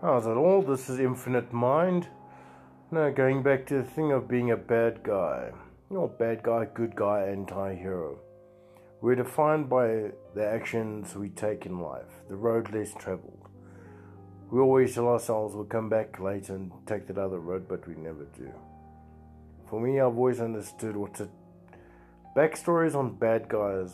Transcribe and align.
How's 0.00 0.26
it 0.26 0.36
all? 0.36 0.62
This 0.62 0.88
is 0.88 1.00
Infinite 1.00 1.52
Mind. 1.52 2.06
Now, 2.92 3.10
going 3.10 3.42
back 3.42 3.66
to 3.66 3.78
the 3.78 3.82
thing 3.82 4.12
of 4.12 4.28
being 4.28 4.52
a 4.52 4.56
bad 4.56 5.02
guy. 5.02 5.50
You 5.90 5.96
know, 5.96 6.06
bad 6.06 6.44
guy, 6.44 6.68
good 6.72 6.94
guy, 6.94 7.26
anti 7.26 7.74
hero. 7.74 8.20
We're 9.00 9.16
defined 9.16 9.68
by 9.68 10.12
the 10.36 10.48
actions 10.48 11.16
we 11.16 11.30
take 11.30 11.66
in 11.66 11.80
life, 11.80 12.22
the 12.28 12.36
road 12.36 12.72
less 12.72 12.94
traveled. 12.94 13.48
We 14.52 14.60
always 14.60 14.94
tell 14.94 15.08
ourselves 15.08 15.56
we'll 15.56 15.64
come 15.64 15.88
back 15.88 16.20
later 16.20 16.54
and 16.54 16.70
take 16.86 17.08
that 17.08 17.18
other 17.18 17.40
road, 17.40 17.66
but 17.68 17.88
we 17.88 17.96
never 17.96 18.24
do. 18.36 18.52
For 19.68 19.80
me, 19.80 19.98
I've 19.98 20.16
always 20.16 20.38
understood 20.38 20.96
what's 20.96 21.18
a 21.18 21.28
backstories 22.36 22.94
on 22.94 23.16
bad 23.16 23.48
guys 23.48 23.90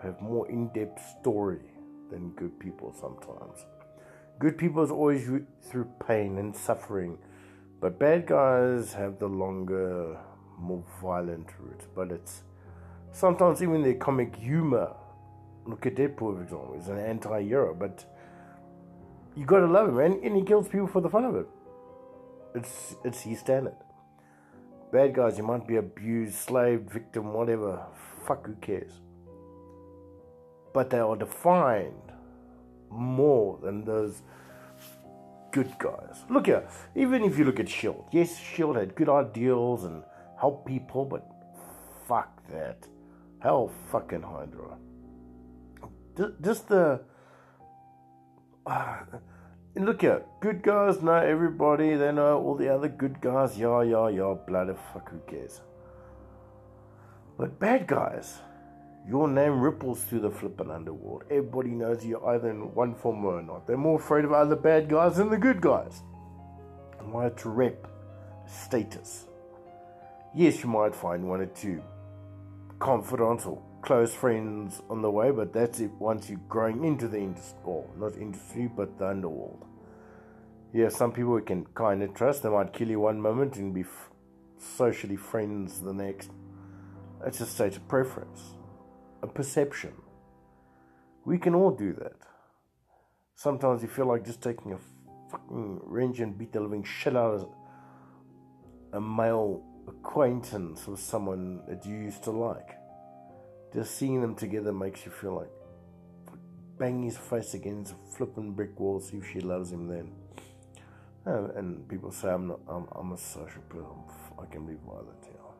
have 0.00 0.20
more 0.20 0.48
in 0.48 0.68
depth 0.68 1.02
story 1.20 1.72
than 2.12 2.30
good 2.36 2.56
people 2.60 2.94
sometimes. 3.00 3.66
Good 4.38 4.58
people 4.58 4.82
is 4.82 4.90
always 4.90 5.30
through 5.62 5.88
pain 6.06 6.38
and 6.38 6.54
suffering, 6.54 7.18
but 7.80 7.98
bad 7.98 8.26
guys 8.26 8.92
have 8.92 9.18
the 9.18 9.28
longer, 9.28 10.18
more 10.58 10.84
violent 11.00 11.48
route. 11.58 11.86
But 11.94 12.10
it's 12.10 12.42
sometimes 13.12 13.62
even 13.62 13.82
their 13.82 13.94
comic 13.94 14.34
humor. 14.34 14.92
Look 15.66 15.86
at 15.86 15.94
Deadpool, 15.94 16.36
for 16.36 16.42
example, 16.42 16.74
he's 16.76 16.88
an 16.88 16.98
anti-hero, 16.98 17.74
but 17.74 18.04
you 19.36 19.46
gotta 19.46 19.66
love 19.66 19.88
him, 19.88 19.98
and, 19.98 20.22
and 20.22 20.36
he 20.36 20.42
kills 20.42 20.68
people 20.68 20.88
for 20.88 21.00
the 21.00 21.08
fun 21.08 21.24
of 21.24 21.36
it. 21.36 21.46
It's 22.54 22.96
it's 23.04 23.20
his 23.22 23.38
standard. 23.38 23.76
Bad 24.92 25.14
guys, 25.14 25.38
you 25.38 25.44
might 25.44 25.66
be 25.66 25.76
abused, 25.76 26.34
slave, 26.34 26.82
victim, 26.82 27.32
whatever. 27.32 27.86
Fuck, 28.26 28.46
who 28.46 28.54
cares? 28.54 29.00
But 30.72 30.90
they 30.90 30.98
are 30.98 31.16
defined 31.16 32.12
more 32.94 33.58
than 33.62 33.84
those 33.84 34.22
good 35.52 35.72
guys. 35.78 36.24
Look 36.28 36.46
here, 36.46 36.66
even 36.94 37.22
if 37.22 37.38
you 37.38 37.44
look 37.44 37.60
at 37.60 37.68
Shield, 37.68 38.06
yes, 38.12 38.38
Shield 38.38 38.76
had 38.76 38.94
good 38.94 39.08
ideals 39.08 39.84
and 39.84 40.02
helped 40.38 40.66
people, 40.66 41.04
but 41.04 41.24
fuck 42.08 42.46
that. 42.48 42.86
Hell, 43.40 43.70
fucking 43.90 44.22
Hydra. 44.22 44.76
Just 46.40 46.68
the. 46.68 47.00
Uh, 48.66 48.96
look 49.76 50.00
here, 50.00 50.22
good 50.40 50.62
guys 50.62 51.02
know 51.02 51.14
everybody, 51.14 51.94
they 51.94 52.12
know 52.12 52.38
all 52.38 52.54
the 52.54 52.72
other 52.72 52.88
good 52.88 53.20
guys, 53.20 53.58
yeah, 53.58 53.82
yeah, 53.82 54.08
yeah, 54.08 54.34
bloody 54.46 54.74
fuck, 54.92 55.10
who 55.10 55.18
cares? 55.26 55.60
But 57.36 57.58
bad 57.58 57.86
guys, 57.86 58.38
your 59.06 59.28
name 59.28 59.60
ripples 59.60 60.02
through 60.04 60.20
the 60.20 60.30
flippin' 60.30 60.70
underworld. 60.70 61.24
Everybody 61.30 61.70
knows 61.70 62.04
you're 62.04 62.26
either 62.26 62.50
in 62.50 62.74
one 62.74 62.94
form 62.94 63.24
or 63.24 63.42
not. 63.42 63.66
They're 63.66 63.76
more 63.76 63.98
afraid 63.98 64.24
of 64.24 64.32
other 64.32 64.56
bad 64.56 64.88
guys 64.88 65.16
than 65.16 65.28
the 65.28 65.36
good 65.36 65.60
guys. 65.60 66.02
Why 67.00 67.28
to 67.28 67.48
rep 67.50 67.86
status? 68.46 69.26
Yes, 70.34 70.62
you 70.62 70.70
might 70.70 70.94
find 70.94 71.28
one 71.28 71.42
or 71.42 71.46
two 71.46 71.82
confidants 72.78 73.44
or 73.44 73.62
close 73.82 74.14
friends 74.14 74.80
on 74.88 75.02
the 75.02 75.10
way, 75.10 75.30
but 75.30 75.52
that's 75.52 75.80
it 75.80 75.90
once 75.98 76.30
you're 76.30 76.40
growing 76.48 76.82
into 76.84 77.06
the 77.06 77.18
industry, 77.18 77.58
or 77.64 77.84
not 77.98 78.16
industry, 78.16 78.70
but 78.74 78.98
the 78.98 79.08
underworld. 79.08 79.66
Yeah, 80.72 80.88
some 80.88 81.12
people 81.12 81.32
we 81.34 81.42
can 81.42 81.66
kind 81.74 82.02
of 82.02 82.14
trust. 82.14 82.42
They 82.42 82.48
might 82.48 82.72
kill 82.72 82.88
you 82.88 83.00
one 83.00 83.20
moment 83.20 83.56
and 83.56 83.74
be 83.74 83.82
f- 83.82 84.10
socially 84.58 85.16
friends 85.16 85.80
the 85.80 85.92
next. 85.92 86.30
That's 87.22 87.40
a 87.40 87.46
state 87.46 87.76
of 87.76 87.86
preference 87.86 88.54
a 89.24 89.26
perception. 89.26 89.94
We 91.24 91.38
can 91.38 91.54
all 91.54 91.70
do 91.70 91.94
that. 91.94 92.12
Sometimes 93.34 93.82
you 93.82 93.88
feel 93.88 94.06
like 94.06 94.24
just 94.24 94.42
taking 94.42 94.72
a 94.72 94.78
fucking 95.30 95.80
wrench 95.82 96.20
and 96.20 96.36
beat 96.38 96.52
the 96.52 96.60
living 96.60 96.84
shit 96.84 97.16
out 97.16 97.34
of 97.34 97.48
a 98.92 99.00
male 99.00 99.64
acquaintance 99.88 100.86
with 100.86 101.00
someone 101.00 101.62
that 101.66 101.86
you 101.86 101.96
used 101.96 102.22
to 102.24 102.30
like. 102.30 102.70
Just 103.72 103.96
seeing 103.96 104.20
them 104.20 104.34
together 104.34 104.72
makes 104.72 105.04
you 105.06 105.10
feel 105.10 105.34
like 105.34 105.50
bang 106.78 107.02
his 107.02 107.16
face 107.16 107.54
against 107.54 107.92
a 107.92 108.16
flipping 108.16 108.52
brick 108.52 108.78
wall, 108.78 109.00
see 109.00 109.16
if 109.16 109.32
she 109.32 109.40
loves 109.40 109.72
him 109.72 109.88
then. 109.88 110.12
And, 111.24 111.50
and 111.52 111.88
people 111.88 112.12
say 112.12 112.28
I'm 112.28 112.46
not, 112.48 112.60
I'm, 112.68 112.86
I'm 112.92 113.12
a 113.12 113.18
social 113.18 113.62
person, 113.70 113.86
I 114.38 114.44
can 114.52 114.66
be 114.66 114.74
violent, 114.86 115.24
you 115.24 115.32
know. 115.32 115.54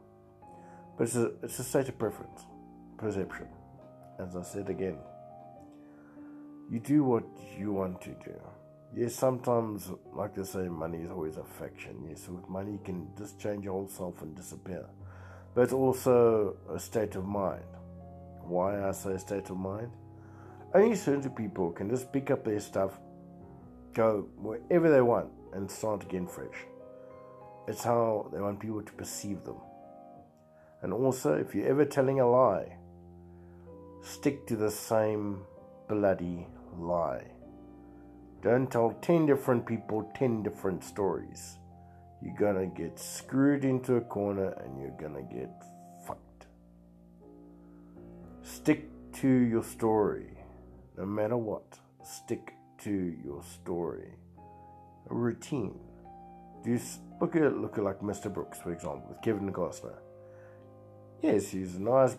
But 0.99 1.05
it's 1.05 1.17
a, 1.17 1.33
it's 1.43 1.59
a 1.59 1.65
state 1.65 1.89
of 1.89 1.99
preference 1.99 2.45
perception. 2.97 3.49
As 4.19 4.37
I 4.37 4.43
said 4.43 4.69
again, 4.69 4.99
you 6.71 6.81
do 6.81 7.05
what 7.05 7.25
you 7.59 7.73
want 7.73 8.01
to 8.03 8.11
do. 8.11 8.41
Yes, 8.97 9.15
sometimes, 9.15 9.91
like 10.13 10.35
they 10.35 10.45
say, 10.45 10.69
money 10.69 10.99
is 10.99 11.11
always 11.11 11.37
a 11.37 11.45
faction. 11.45 12.05
Yes, 12.09 12.29
with 12.29 12.49
money 12.49 12.73
you 12.73 12.81
can 12.85 13.09
just 13.19 13.41
change 13.41 13.65
your 13.65 13.73
whole 13.75 13.89
self 13.89 14.23
and 14.23 14.37
disappear. 14.37 14.87
But 15.55 15.63
it's 15.63 15.73
also 15.73 16.57
a 16.73 16.79
state 16.79 17.17
of 17.17 17.25
mind. 17.25 17.65
Why 18.43 18.87
I 18.89 18.93
say 18.93 19.17
state 19.17 19.51
of 19.51 19.57
mind? 19.57 19.91
Only 20.75 20.97
certain 20.97 21.31
people 21.31 21.73
can 21.73 21.89
just 21.89 22.13
pick 22.13 22.31
up 22.31 22.45
their 22.45 22.61
stuff, 22.61 22.99
go 23.95 24.29
wherever 24.37 24.91
they 24.91 25.01
want, 25.01 25.31
and 25.53 25.71
start 25.71 26.03
again 26.03 26.27
fresh. 26.27 26.67
It's 27.67 27.83
how 27.83 28.29
they 28.33 28.41
want 28.41 28.61
people 28.61 28.83
to 28.83 28.93
perceive 28.93 29.43
them. 29.45 29.57
And 30.83 30.93
also, 30.93 31.35
if 31.35 31.55
you're 31.55 31.67
ever 31.69 31.85
telling 31.85 32.21
a 32.21 32.29
lie, 32.29 32.77
stick 34.05 34.47
to 34.47 34.57
the 34.57 34.71
same 34.71 35.43
bloody 35.89 36.47
lie. 36.79 37.25
Don't 38.43 38.71
tell 38.71 38.93
10 39.01 39.27
different 39.27 39.67
people 39.67 40.11
10 40.15 40.43
different 40.43 40.85
stories. 40.85 41.57
You're 42.23 42.37
gonna 42.37 42.67
get 42.67 42.99
screwed 42.99 43.65
into 43.65 43.97
a 43.97 44.01
corner 44.03 44.51
and 44.65 44.79
you're 44.79 44.99
gonna 45.01 45.23
get 45.23 45.51
fucked. 46.07 46.47
Stick 48.43 48.89
to 49.15 49.29
your 49.29 49.65
story. 49.65 50.39
No 50.99 51.07
matter 51.07 51.37
what, 51.37 51.79
stick 52.05 52.53
to 52.79 53.15
your 53.25 53.43
story. 53.43 54.13
A 55.11 55.15
routine. 55.15 55.79
Do 56.63 56.79
look 57.21 57.37
at 57.37 57.57
look 57.59 57.79
at 57.79 57.85
like 57.85 58.01
Mr. 58.01 58.33
Brooks, 58.33 58.59
for 58.61 58.73
example, 58.73 59.07
with 59.09 59.23
Kevin 59.23 59.53
Costner. 59.53 59.97
Yes, 61.23 61.51
he's 61.51 61.77
a 61.77 61.83
nice 61.83 62.17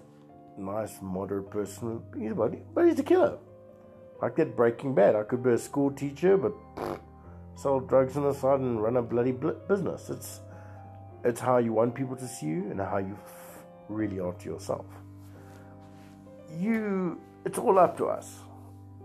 nice, 0.57 1.01
moderate 1.01 1.49
person. 1.49 2.01
He's 2.17 2.31
about, 2.31 2.55
but 2.73 2.87
he's 2.87 2.99
a 2.99 3.03
killer. 3.03 3.37
Like 4.21 4.35
that 4.37 4.55
Breaking 4.55 4.95
Bad. 4.95 5.15
I 5.15 5.23
could 5.23 5.43
be 5.43 5.51
a 5.51 5.57
school 5.57 5.91
teacher, 5.91 6.37
but 6.37 6.53
pff, 6.75 6.99
sell 7.55 7.79
drugs 7.79 8.17
on 8.17 8.23
the 8.23 8.33
side 8.33 8.59
and 8.59 8.81
run 8.81 8.97
a 8.97 9.01
bloody 9.01 9.33
business. 9.33 10.09
It's 10.09 10.41
it's 11.23 11.39
how 11.39 11.57
you 11.57 11.73
want 11.73 11.95
people 11.95 12.15
to 12.15 12.27
see 12.27 12.45
you 12.45 12.67
and 12.69 12.79
how 12.79 12.99
you 12.99 13.17
really 13.89 14.19
are 14.19 14.33
to 14.33 14.45
yourself. 14.45 14.85
You, 16.59 17.19
it's 17.45 17.57
all 17.57 17.79
up 17.79 17.97
to 17.97 18.05
us. 18.05 18.39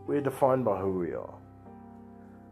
We're 0.06 0.20
defined 0.20 0.64
by 0.64 0.78
who 0.78 0.98
we 0.98 1.12
are, 1.12 1.34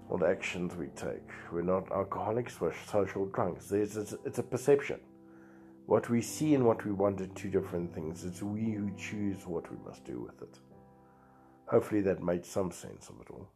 what 0.08 0.22
actions 0.22 0.74
we 0.74 0.86
take. 0.88 1.28
We're 1.52 1.62
not 1.62 1.92
alcoholics. 1.92 2.60
We're 2.60 2.72
social 2.90 3.26
drunks. 3.26 3.70
It's, 3.70 3.96
it's 3.96 4.38
a 4.38 4.42
perception. 4.42 5.00
What 5.88 6.10
we 6.10 6.20
see 6.20 6.54
and 6.54 6.66
what 6.66 6.84
we 6.84 6.92
want 6.92 7.22
are 7.22 7.26
two 7.28 7.48
different 7.48 7.94
things. 7.94 8.22
It's 8.22 8.42
we 8.42 8.72
who 8.72 8.90
choose 8.98 9.46
what 9.46 9.70
we 9.70 9.78
must 9.86 10.04
do 10.04 10.20
with 10.20 10.42
it. 10.42 10.58
Hopefully 11.64 12.02
that 12.02 12.22
made 12.22 12.44
some 12.44 12.70
sense 12.70 13.08
of 13.08 13.14
it 13.22 13.30
all. 13.30 13.48